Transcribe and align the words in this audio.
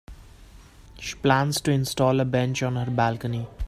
She 0.97 1.13
plans 1.15 1.61
to 1.61 1.69
install 1.69 2.19
a 2.21 2.25
bench 2.25 2.63
on 2.63 2.75
her 2.75 2.89
balcony. 2.89 3.47